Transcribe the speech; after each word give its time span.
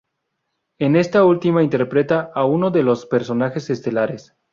En 0.79 0.95
esta 0.95 1.23
última 1.23 1.61
interpreta 1.61 2.31
a 2.33 2.43
uno 2.45 2.71
de 2.71 2.81
los 2.81 3.05
personajes 3.05 3.69
estelares. 3.69 4.33